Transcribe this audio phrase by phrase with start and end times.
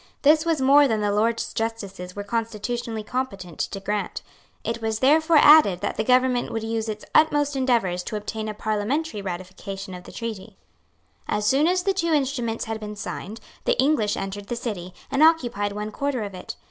[0.23, 4.23] This was more than the Lords justices were constitutionally competent to grant.
[4.63, 8.55] It was therefore added that the government would use its utmost endeavours to obtain a
[8.55, 10.57] Parliamentary ratification of the treaty.
[11.27, 15.21] As soon as the two instruments had been signed, the English entered the city, and
[15.21, 16.55] occupied one quarter of it.